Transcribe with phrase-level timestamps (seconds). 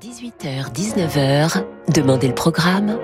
[0.00, 2.96] 18h-19h, Demandez le programme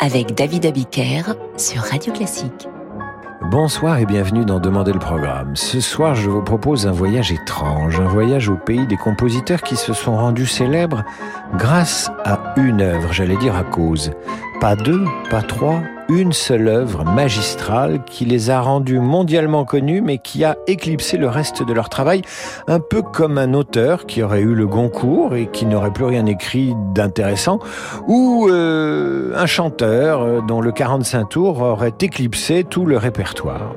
[0.00, 2.68] avec David Abiker sur Radio Classique.
[3.50, 5.56] Bonsoir et bienvenue dans Demandez le programme.
[5.56, 9.76] Ce soir, je vous propose un voyage étrange, un voyage au pays des compositeurs qui
[9.76, 11.04] se sont rendus célèbres
[11.58, 14.12] grâce à une œuvre, j'allais dire à cause.
[14.58, 20.16] Pas deux, pas trois, une seule œuvre magistrale qui les a rendus mondialement connus mais
[20.18, 22.22] qui a éclipsé le reste de leur travail,
[22.66, 26.24] un peu comme un auteur qui aurait eu le Goncourt et qui n'aurait plus rien
[26.24, 27.58] écrit d'intéressant,
[28.06, 33.74] ou euh, un chanteur euh, dont le 45 tours aurait éclipsé tout le répertoire.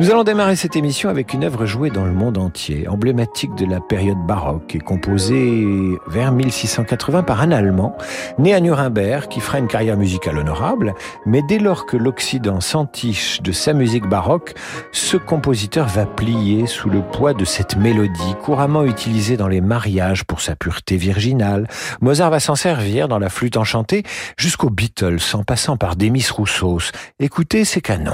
[0.00, 3.64] Nous allons démarrer cette émission avec une œuvre jouée dans le monde entier, emblématique de
[3.64, 5.66] la période baroque et composée
[6.08, 7.96] vers 1680 par un Allemand,
[8.38, 10.94] né à Nuremberg, qui fera une carrière musicale honorable,
[11.26, 14.54] mais dès lors que l'Occident s'entiche de sa musique baroque,
[14.92, 20.24] ce compositeur va plier sous le poids de cette mélodie couramment utilisée dans les mariages
[20.24, 21.66] pour sa pureté virginale.
[22.02, 24.02] Mozart va s'en servir dans la flûte enchantée
[24.36, 26.92] jusqu'aux Beatles en passant par Demis Roussos.
[27.18, 28.12] Écoutez ces canons.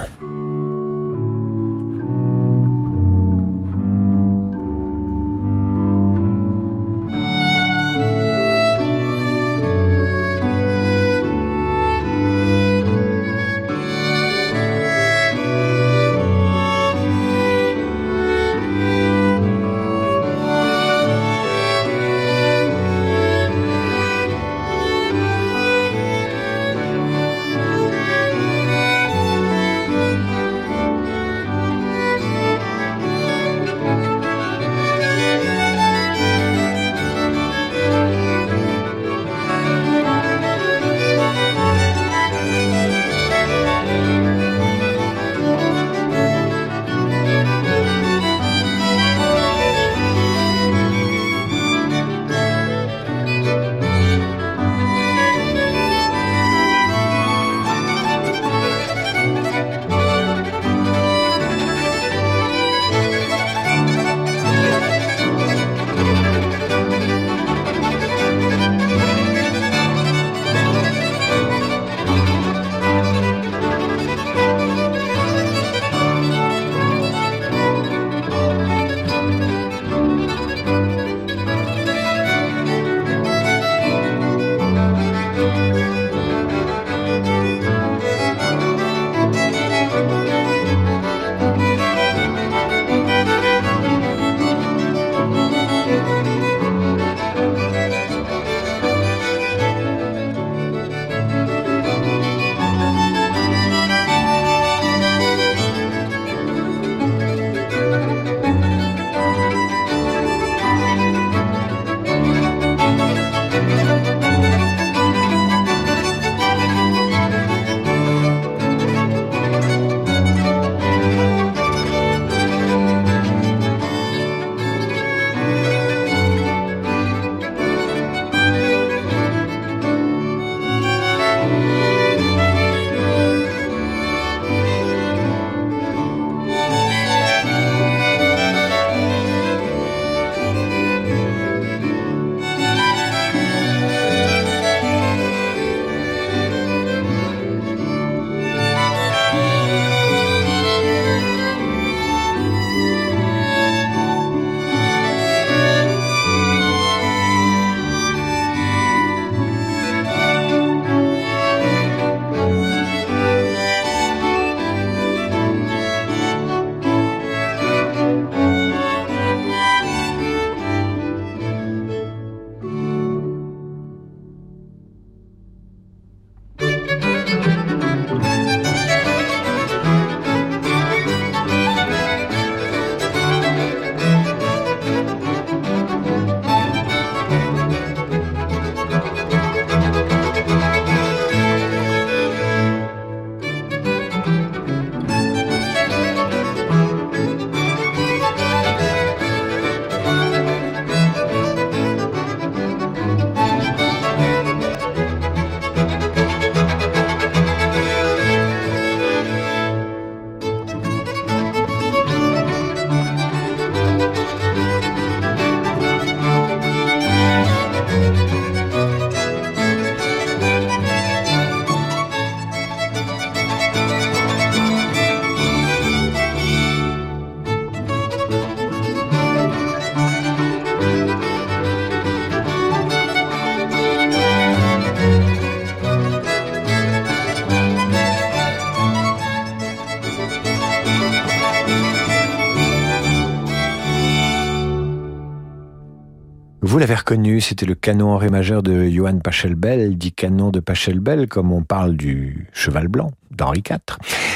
[246.78, 251.26] L'avez reconnu, c'était le canon en ré majeur de Johann Pachelbel, dit canon de Pachelbel
[251.26, 253.78] comme on parle du cheval blanc d'Henri IV.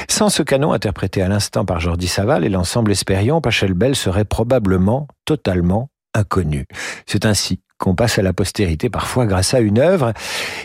[0.09, 5.07] Sans ce canon interprété à l'instant par Jordi Saval et l'ensemble Espérion, Pachelbel serait probablement
[5.25, 6.67] totalement inconnu.
[7.07, 10.13] C'est ainsi qu'on passe à la postérité parfois grâce à une œuvre.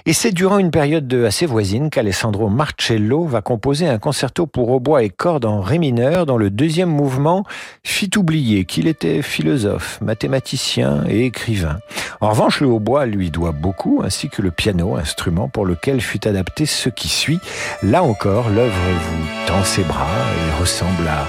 [0.06, 5.04] Et c'est durant une période assez voisine qu'Alessandro Marcello va composer un concerto pour hautbois
[5.04, 7.44] et cordes en ré mineur dont le deuxième mouvement
[7.84, 11.80] fit oublier qu'il était philosophe, mathématicien et écrivain.
[12.22, 16.28] En revanche, le hautbois lui doit beaucoup, ainsi que le piano, instrument pour lequel fut
[16.28, 17.40] adapté ce qui suit.
[17.84, 21.28] Là encore, l'œuvre vous tend ses bras et ressemble à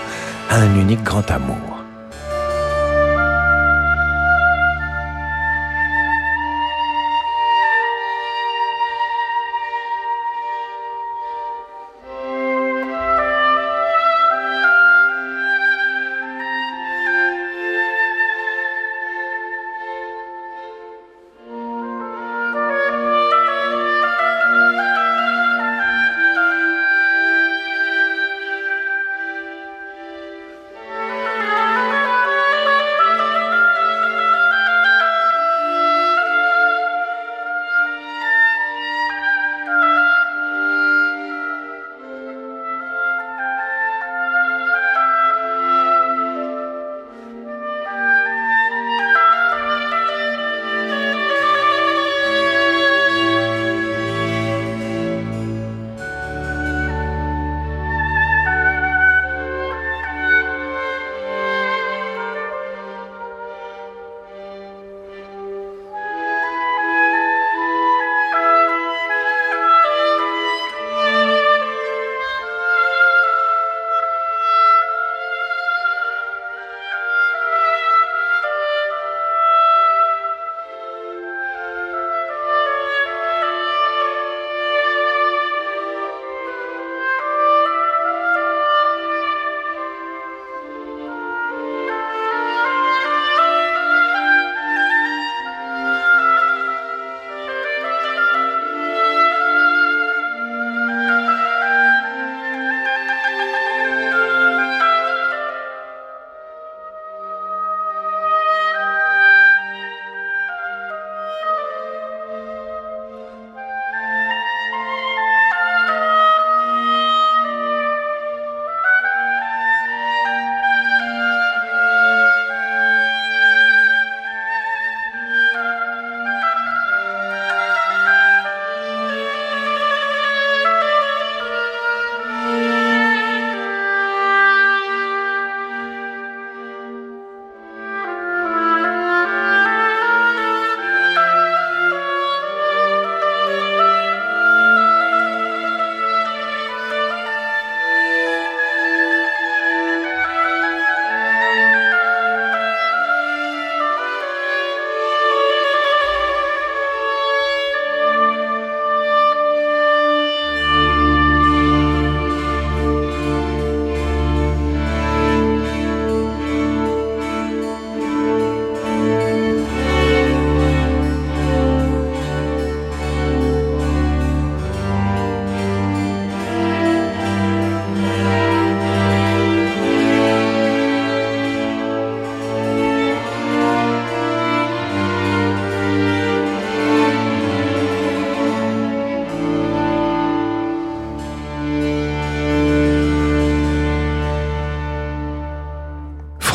[0.51, 1.80] un unique grand amour.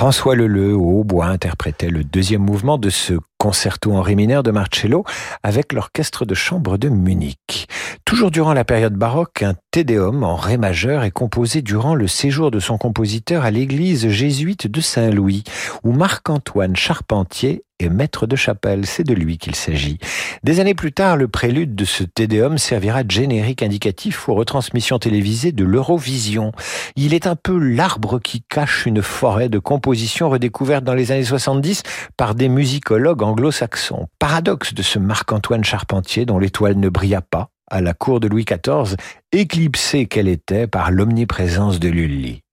[0.06, 4.52] François Leleu au hautbois interprétait le deuxième mouvement de ce concerto en ré mineur de
[4.52, 5.04] Marcello
[5.42, 7.68] avec l'orchestre de chambre de Munich.
[8.06, 12.52] Toujours durant la période baroque, un Tédéum en ré majeur est composé durant le séjour
[12.52, 15.44] de son compositeur à l'église jésuite de Saint-Louis,
[15.84, 18.86] où Marc-Antoine Charpentier est maître de chapelle.
[18.86, 19.98] C'est de lui qu'il s'agit.
[20.44, 25.00] Des années plus tard, le prélude de ce Tédéum servira de générique indicatif aux retransmissions
[25.00, 26.52] télévisées de l'Eurovision.
[26.96, 31.24] Il est un peu l'arbre qui cache une forêt de compositions redécouvertes dans les années
[31.24, 31.84] 70
[32.18, 34.08] par des musicologues anglo-saxons.
[34.20, 38.46] Paradoxe de ce Marc-Antoine Charpentier dont l'étoile ne brilla pas à la cour de Louis
[38.46, 38.96] XIV,
[39.32, 42.45] éclipsée qu'elle était par l'omniprésence de Lully.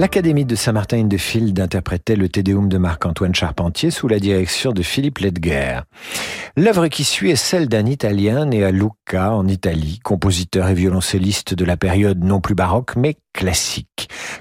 [0.00, 5.80] L'Académie de Saint-Martin-in-de-Field interprétait le Tédéum de Marc-Antoine Charpentier sous la direction de Philippe Ledger.
[6.56, 11.52] L'œuvre qui suit est celle d'un Italien né à Lucca, en Italie, compositeur et violoncelliste
[11.52, 13.89] de la période non plus baroque, mais classique.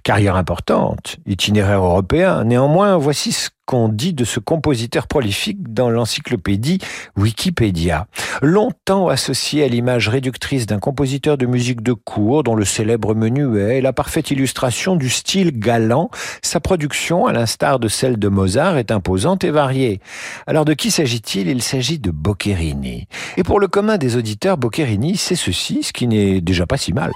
[0.10, 6.80] Carrière importante, itinéraire européen, néanmoins, voici ce qu'on dit de ce compositeur prolifique dans l'encyclopédie
[7.16, 8.08] Wikipédia.
[8.42, 13.78] Longtemps associé à l'image réductrice d'un compositeur de musique de cour dont le célèbre menuet
[13.78, 16.10] est la parfaite illustration du style galant,
[16.42, 20.01] sa production, à l'instar de celle de Mozart, est imposante et variée.
[20.48, 21.50] Alors de qui s'agit-il?
[21.50, 23.08] Il s'agit de Boccherini.
[23.38, 26.94] Et pour le commun des auditeurs, Boccherini, c'est ceci, ce qui n'est déjà pas si
[26.94, 27.12] mal.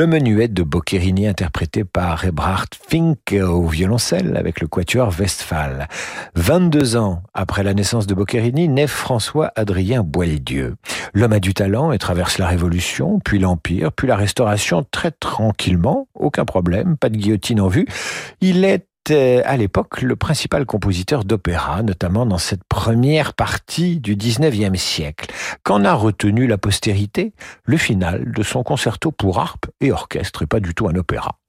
[0.00, 5.88] Le menuet de Boccherini interprété par Ebrard Fink au violoncelle avec le quatuor Westphal.
[6.36, 10.76] 22 ans après la naissance de Boccherini, naît François Adrien Boieldieu.
[11.12, 16.08] L'homme a du talent et traverse la Révolution, puis l'Empire, puis la Restauration très tranquillement,
[16.14, 17.86] aucun problème, pas de guillotine en vue.
[18.40, 24.80] Il est à l'époque le principal compositeur d'opéra, notamment dans cette première partie du XIXe
[24.80, 25.32] siècle.
[25.64, 27.32] Qu'en a retenu la postérité
[27.64, 31.39] Le final de son concerto pour harpe et orchestre, et pas du tout un opéra.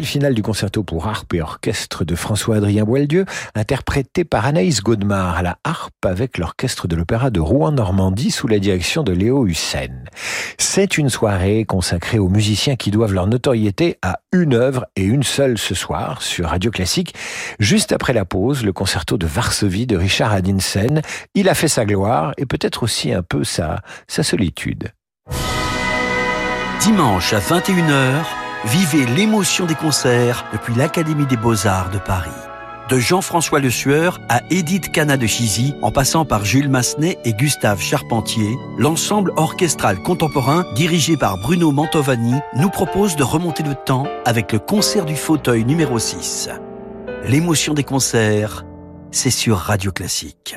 [0.00, 5.36] Le final du concerto pour harpe et orchestre de François-Adrien Boieldieu, interprété par Anaïs Godemar
[5.36, 9.90] à la harpe avec l'orchestre de l'opéra de Rouen-Normandie sous la direction de Léo Hussein.
[10.56, 15.22] C'est une soirée consacrée aux musiciens qui doivent leur notoriété à une œuvre et une
[15.22, 17.14] seule ce soir sur Radio Classique.
[17.58, 21.02] Juste après la pause, le concerto de Varsovie de Richard Adinsen.
[21.34, 24.92] Il a fait sa gloire et peut-être aussi un peu sa, sa solitude.
[26.80, 28.24] Dimanche à 21h,
[28.66, 32.30] vivez l'émotion des concerts depuis l'Académie des Beaux-Arts de Paris.
[32.88, 37.32] De Jean-François Le Sueur à Edith Cana de Chizy, en passant par Jules Massenet et
[37.32, 44.06] Gustave Charpentier, l'ensemble orchestral contemporain dirigé par Bruno Mantovani nous propose de remonter le temps
[44.24, 46.50] avec le concert du fauteuil numéro 6.
[47.24, 48.64] L'émotion des concerts,
[49.12, 50.56] c'est sur Radio Classique.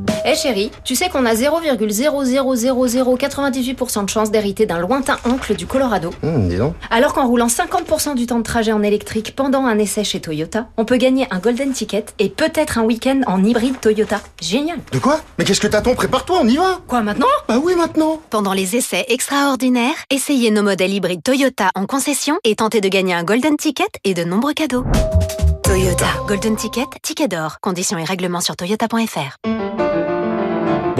[0.23, 6.11] Eh chérie, tu sais qu'on a 0,00098% de chance d'hériter d'un lointain oncle du Colorado
[6.23, 6.75] Hum, dis donc.
[6.91, 10.67] Alors qu'en roulant 50% du temps de trajet en électrique pendant un essai chez Toyota,
[10.77, 14.21] on peut gagner un golden ticket et peut-être un week-end en hybride Toyota.
[14.41, 15.21] Génial De quoi?
[15.39, 15.95] Mais qu'est-ce que t'attends?
[15.95, 17.25] Prépare-toi, on y va Quoi maintenant?
[17.47, 22.55] Bah oui, maintenant Pendant les essais extraordinaires, essayez nos modèles hybrides Toyota en concession et
[22.55, 24.85] tentez de gagner un golden ticket et de nombreux cadeaux.
[25.63, 26.05] Toyota.
[26.27, 27.57] Golden Ticket, ticket d'or.
[27.61, 29.37] Conditions et règlements sur toyota.fr.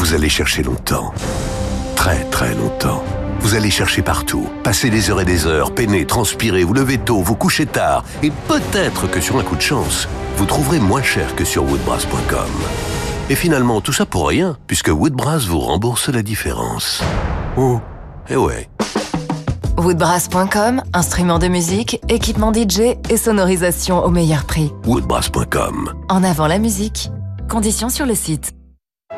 [0.00, 1.12] Vous allez chercher longtemps.
[1.94, 3.04] Très très longtemps.
[3.40, 7.20] Vous allez chercher partout, passer des heures et des heures, peiner, transpirer, vous lever tôt,
[7.20, 8.02] vous coucher tard.
[8.22, 10.08] Et peut-être que sur un coup de chance,
[10.38, 12.48] vous trouverez moins cher que sur woodbrass.com.
[13.28, 17.02] Et finalement, tout ça pour rien, puisque Woodbrass vous rembourse la différence.
[17.58, 17.78] Oh,
[18.30, 18.70] eh ouais.
[19.76, 24.72] Woodbrass.com, instrument de musique, équipement DJ et sonorisation au meilleur prix.
[24.86, 25.92] Woodbrass.com.
[26.08, 27.10] En avant la musique.
[27.50, 28.54] Conditions sur le site.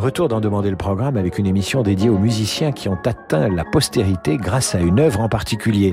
[0.00, 3.64] Retour d'en demander le programme avec une émission dédiée aux musiciens qui ont atteint la
[3.64, 5.92] postérité grâce à une œuvre en particulier.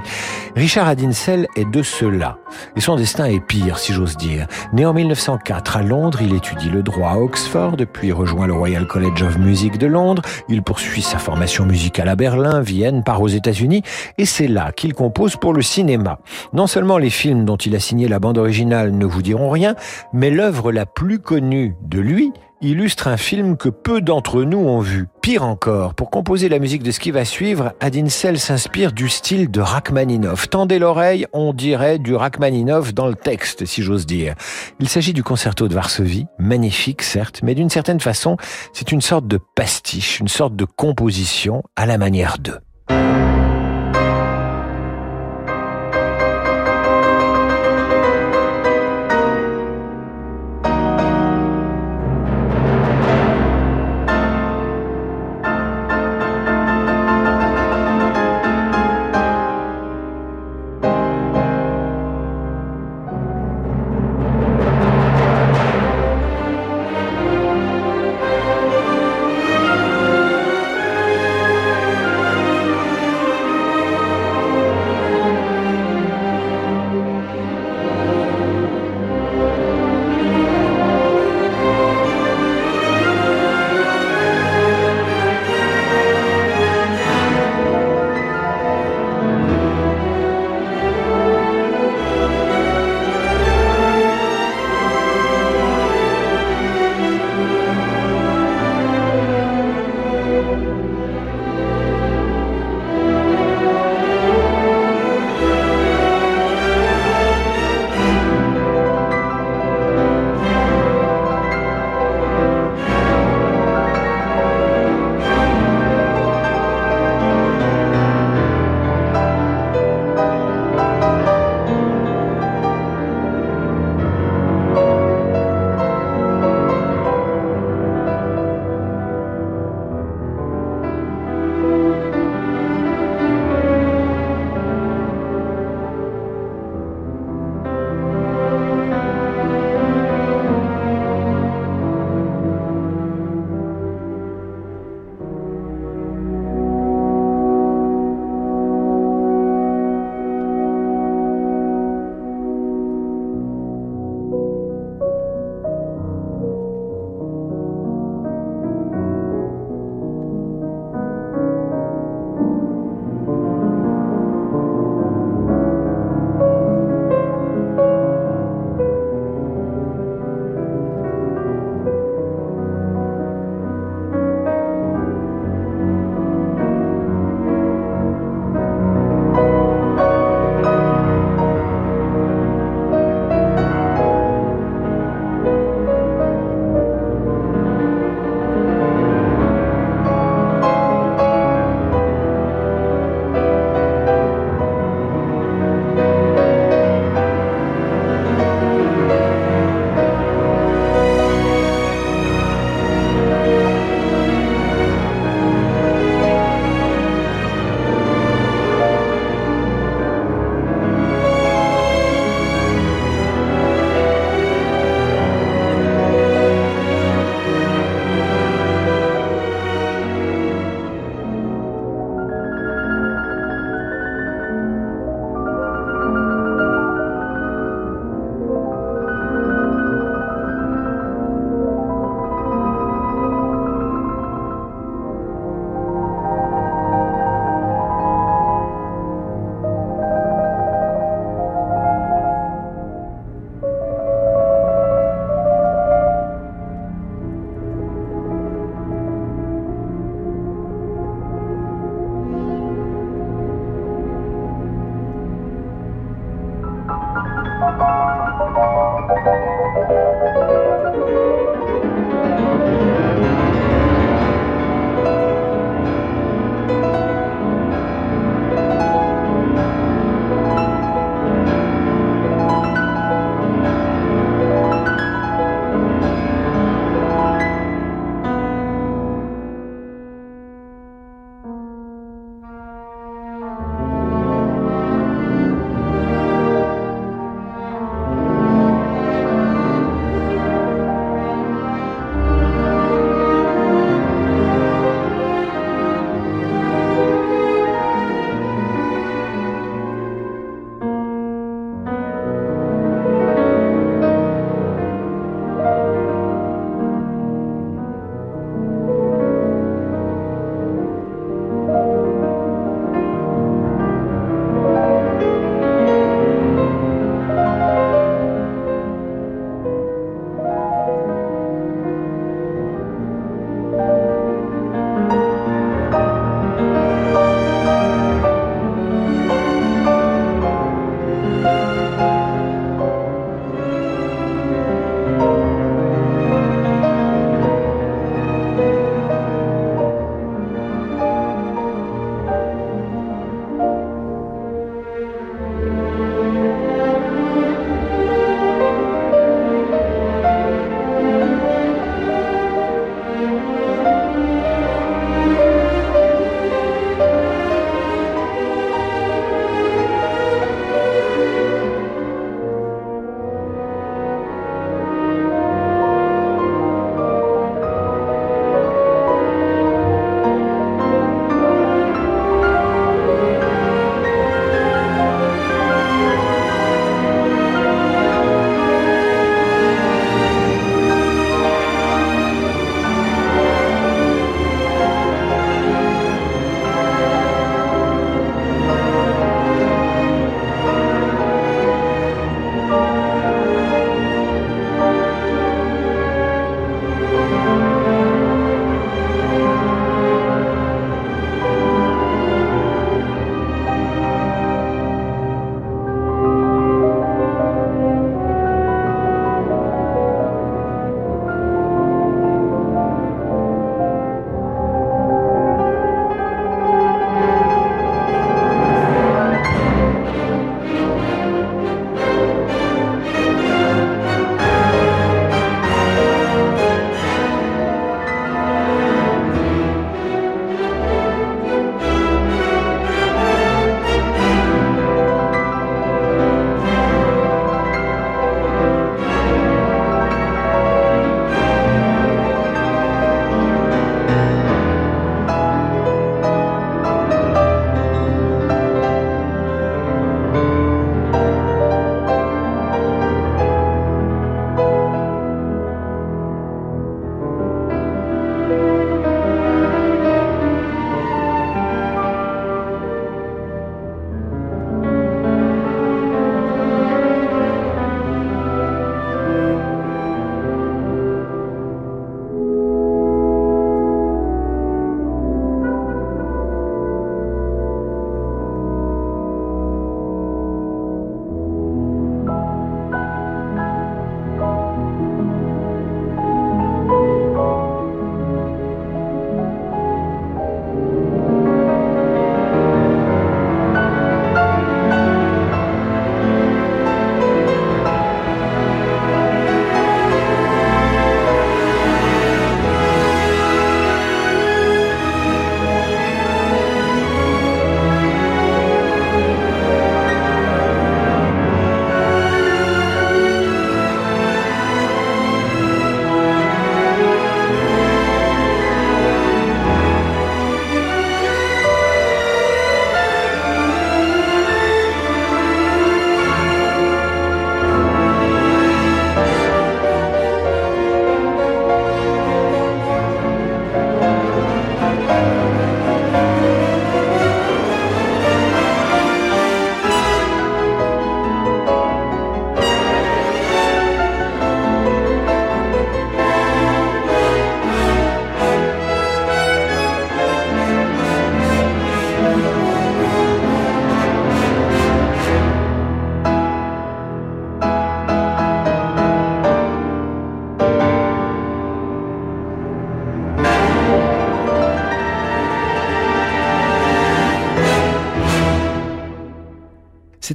[0.55, 2.37] Richard Adinsel est de ceux-là.
[2.77, 4.47] Et son destin est pire, si j'ose dire.
[4.71, 8.87] Né en 1904 à Londres, il étudie le droit à Oxford, puis rejoint le Royal
[8.87, 10.21] College of Music de Londres.
[10.47, 13.83] Il poursuit sa formation musicale à Berlin, Vienne, part aux États-Unis,
[14.17, 16.19] et c'est là qu'il compose pour le cinéma.
[16.53, 19.75] Non seulement les films dont il a signé la bande originale ne vous diront rien,
[20.13, 24.79] mais l'œuvre la plus connue de lui, illustre un film que peu d'entre nous ont
[24.79, 25.07] vu.
[25.21, 29.51] Pire encore, pour composer la musique de ce qui va suivre, Adinsel s'inspire du style
[29.51, 30.49] de Rachmaninoff.
[30.49, 34.35] Tendez l'oreille, on dirait du Rachmaninoff dans le texte, si j'ose dire.
[34.79, 38.37] Il s'agit du concerto de Varsovie, magnifique certes, mais d'une certaine façon,
[38.73, 42.59] c'est une sorte de pastiche, une sorte de composition à la manière d'eux.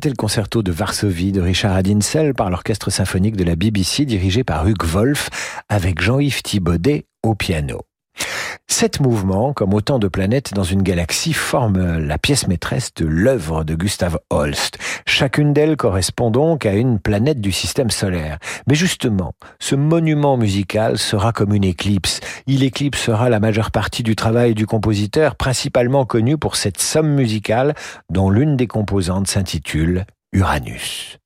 [0.02, 4.42] C'était le concerto de Varsovie de Richard Adinsel par l'orchestre symphonique de la BBC dirigé
[4.42, 7.82] par Hugues Wolf avec Jean-Yves Thibaudet au piano.
[8.82, 13.62] Sept mouvements, comme autant de planètes dans une galaxie, forment la pièce maîtresse de l'œuvre
[13.62, 14.76] de Gustav Holst.
[15.06, 18.38] Chacune d'elles correspond donc à une planète du système solaire.
[18.66, 22.18] Mais justement, ce monument musical sera comme une éclipse.
[22.48, 27.74] Il éclipsera la majeure partie du travail du compositeur, principalement connu pour cette somme musicale
[28.10, 31.21] dont l'une des composantes s'intitule Uranus.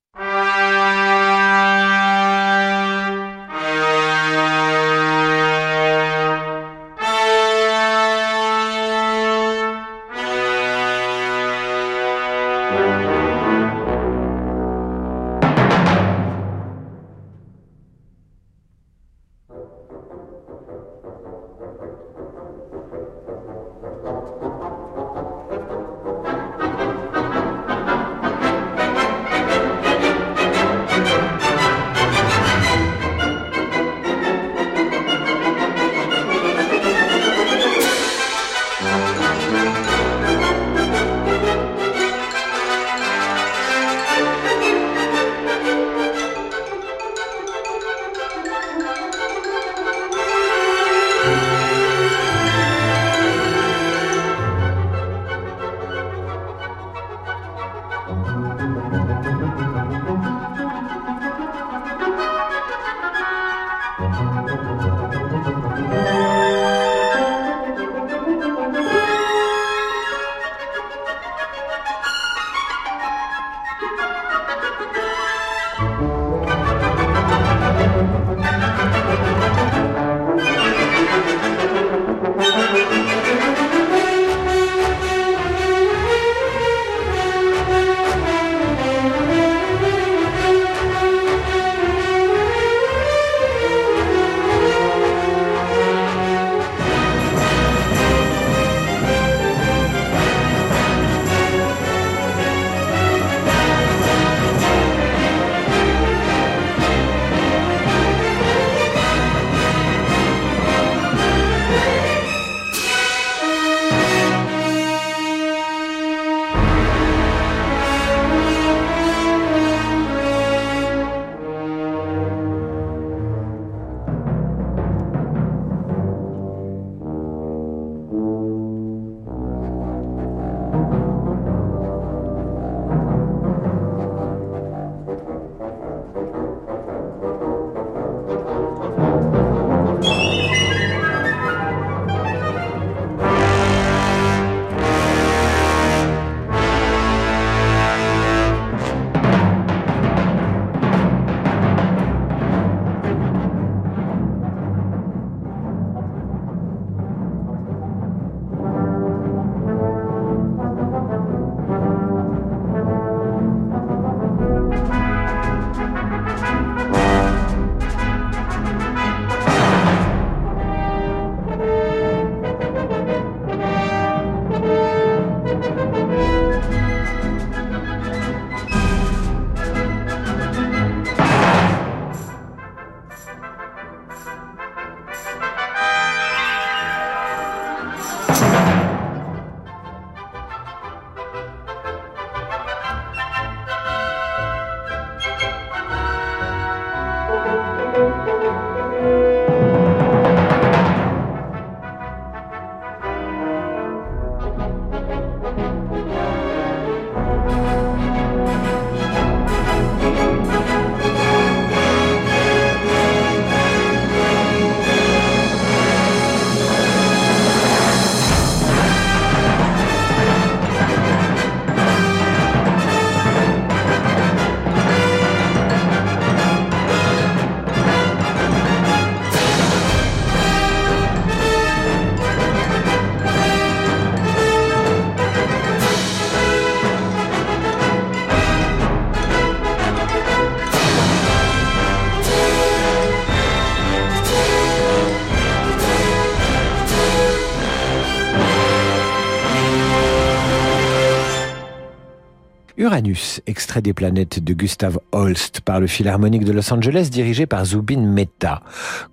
[252.87, 257.65] Uranus, extrait des planètes de Gustav Holst par le Philharmonique de Los Angeles dirigé par
[257.65, 258.63] Zubin Mehta.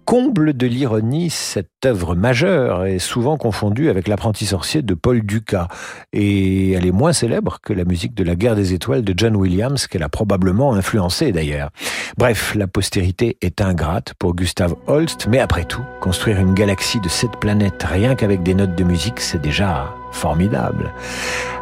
[0.05, 5.69] Comble de l'ironie, cette œuvre majeure est souvent confondue avec l'apprenti sorcier de Paul Dukas
[6.13, 9.35] et elle est moins célèbre que la musique de la guerre des étoiles de John
[9.35, 11.71] Williams qu'elle a probablement influencé d'ailleurs.
[12.15, 17.09] Bref, la postérité est ingrate pour Gustav Holst, mais après tout, construire une galaxie de
[17.09, 20.93] sept planètes rien qu'avec des notes de musique, c'est déjà formidable.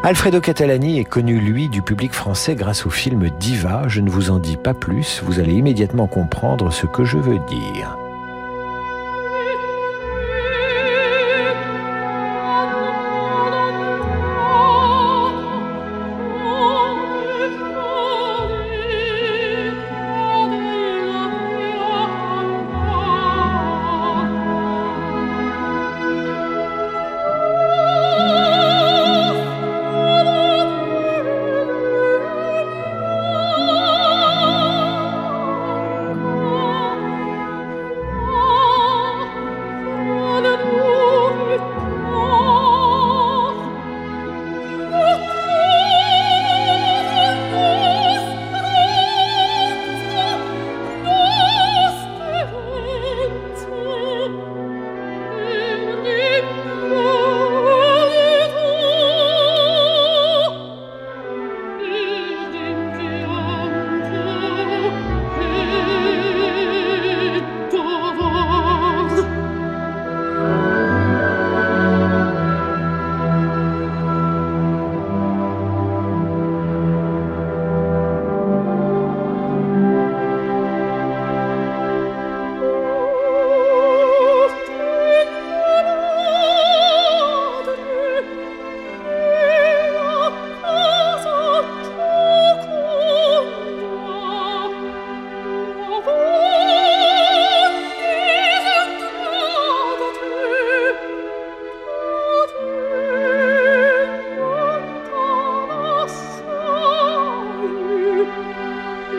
[0.03, 3.83] Alfredo Catalani est connu, lui, du public français grâce au film Diva.
[3.87, 7.39] Je ne vous en dis pas plus, vous allez immédiatement comprendre ce que je veux
[7.47, 7.97] dire.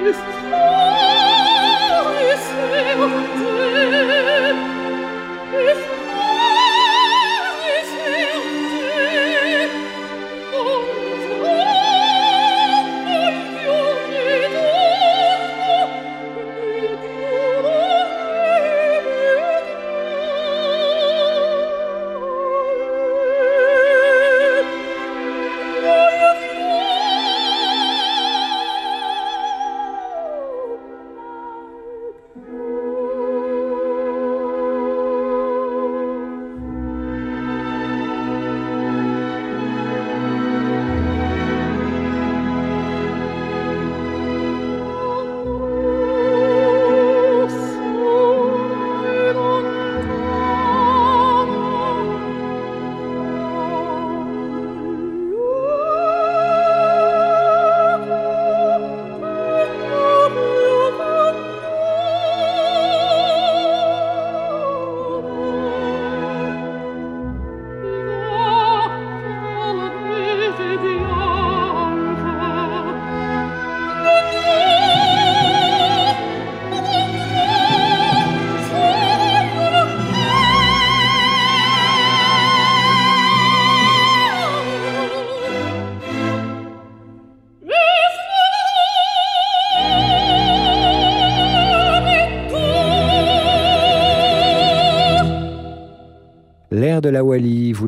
[0.05, 0.52] De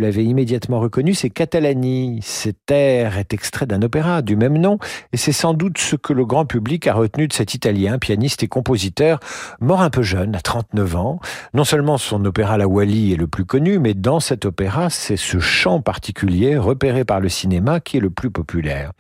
[0.05, 2.21] l'avez immédiatement reconnu, c'est Catalani.
[2.23, 4.79] Cet air est extrait d'un opéra du même nom,
[5.13, 8.43] et c'est sans doute ce que le grand public a retenu de cet Italien, pianiste
[8.43, 9.19] et compositeur,
[9.61, 11.21] mort un peu jeune, à 39 ans.
[11.55, 15.17] Non seulement son opéra La Wallie est le plus connu, mais dans cet opéra, c'est
[15.17, 18.93] ce chant particulier, repéré par le cinéma, qui est le plus populaire.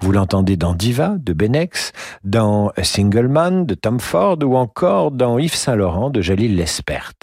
[0.00, 1.92] Vous l'entendez dans Diva, de Benex,
[2.22, 7.14] dans A Single Man, de Tom Ford, ou encore dans Yves Saint-Laurent, de Jalil Lespert.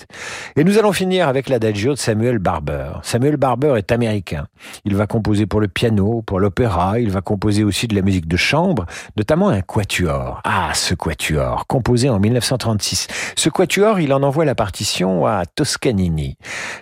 [0.57, 2.99] Et nous allons finir avec l'adagio de Samuel Barber.
[3.37, 4.47] Barber est américain.
[4.85, 8.27] Il va composer pour le piano, pour l'opéra, il va composer aussi de la musique
[8.27, 8.85] de chambre,
[9.17, 10.41] notamment un quatuor.
[10.43, 13.07] Ah, ce quatuor, composé en 1936.
[13.35, 16.37] Ce quatuor, il en envoie la partition à Toscanini.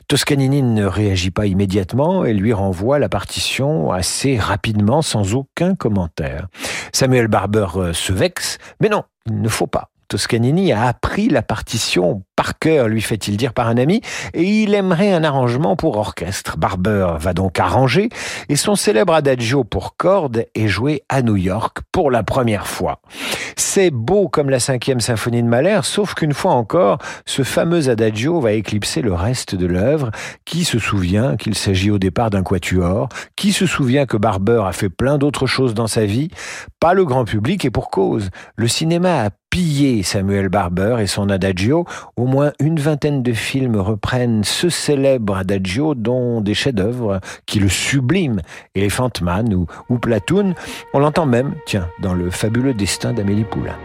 [0.07, 6.47] Toscanini ne réagit pas immédiatement et lui renvoie la partition assez rapidement, sans aucun commentaire.
[6.93, 9.89] Samuel Barber euh, se vexe, mais non, il ne faut pas.
[10.07, 13.99] Toscanini a appris la partition par cœur, lui fait-il dire par un ami,
[14.33, 16.55] et il aimerait un arrangement pour orchestre.
[16.57, 18.07] Barber va donc arranger,
[18.47, 23.01] et son célèbre adagio pour cordes est joué à New York pour la première fois.
[23.55, 28.39] C'est beau comme la cinquième symphonie de Mahler, sauf qu'une fois encore, ce fameux adagio
[28.39, 30.11] va éclipser le reste de l'œuvre.
[30.45, 33.09] Qui se souvient qu'il s'agit au départ d'un quatuor?
[33.35, 36.29] Qui se souvient que Barber a fait plein d'autres choses dans sa vie?
[36.79, 38.29] Pas le grand public et pour cause.
[38.55, 41.85] Le cinéma a pillé Samuel Barber et son adagio.
[42.28, 48.41] Moins une vingtaine de films reprennent ce célèbre adagio dont des chefs-d'œuvre qui le subliment.
[48.75, 50.53] Elephant Man ou, ou Platoon.
[50.93, 53.75] On l'entend même, tiens, dans le fabuleux destin d'Amélie Poulain.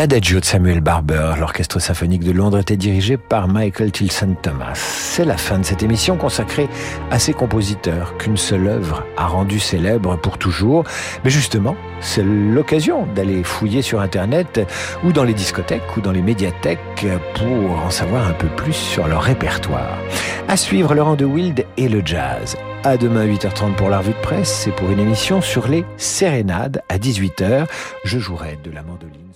[0.00, 4.72] L'Adagio de Samuel Barber, l'orchestre symphonique de Londres, était dirigé par Michael Tilson Thomas.
[4.74, 6.70] C'est la fin de cette émission consacrée
[7.10, 10.84] à ces compositeurs qu'une seule œuvre a rendu célèbre pour toujours.
[11.22, 14.66] Mais justement, c'est l'occasion d'aller fouiller sur Internet
[15.04, 19.06] ou dans les discothèques ou dans les médiathèques pour en savoir un peu plus sur
[19.06, 19.98] leur répertoire.
[20.48, 22.56] À suivre Laurent de Wild et le jazz.
[22.84, 26.80] À demain 8h30 pour la revue de presse, c'est pour une émission sur les sérénades
[26.88, 27.66] à 18h.
[28.04, 29.30] Je jouerai de la mandoline.